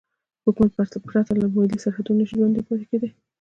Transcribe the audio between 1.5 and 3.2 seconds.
ملي سرحدونو نشي ژوندی پاتې کېدای.